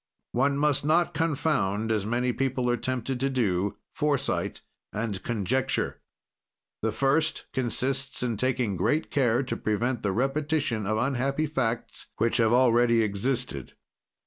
"One 0.31 0.57
must 0.57 0.83
not 0.83 1.13
confound, 1.13 1.91
as 1.91 2.07
many 2.07 2.33
people 2.33 2.67
are 2.71 2.75
tempted 2.75 3.19
to 3.19 3.29
do, 3.29 3.77
foresight 3.91 4.61
and 4.91 5.21
conjecture. 5.21 6.01
"The 6.81 6.91
first 6.91 7.45
consists 7.53 8.23
in 8.23 8.35
taking 8.35 8.75
great 8.75 9.11
care 9.11 9.43
to 9.43 9.55
prevent 9.55 10.01
the 10.01 10.11
repetition 10.11 10.87
of 10.87 10.97
unhappy 10.97 11.45
facts 11.45 12.07
which 12.17 12.37
have 12.37 12.51
already 12.51 13.03
existed. 13.03 13.73